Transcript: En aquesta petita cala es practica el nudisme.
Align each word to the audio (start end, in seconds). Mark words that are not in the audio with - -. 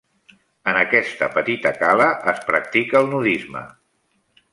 En 0.69 0.77
aquesta 0.77 1.27
petita 1.35 1.71
cala 1.81 2.07
es 2.33 2.39
practica 2.47 2.99
el 3.01 3.13
nudisme. 3.13 3.63